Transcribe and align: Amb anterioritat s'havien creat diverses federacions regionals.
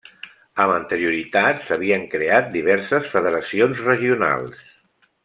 Amb 0.63 0.71
anterioritat 0.75 1.61
s'havien 1.67 2.07
creat 2.15 2.49
diverses 2.57 3.13
federacions 3.13 3.83
regionals. 3.93 4.65